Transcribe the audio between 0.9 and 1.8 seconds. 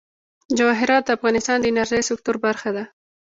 د افغانستان د